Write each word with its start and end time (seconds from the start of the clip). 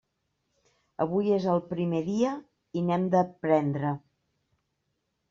Avui 1.03 1.27
és 1.35 1.43
el 1.51 1.61
primer 1.73 1.99
dia 2.07 2.31
i 2.81 2.83
n'hem 2.87 3.05
d'aprendre. 3.17 3.93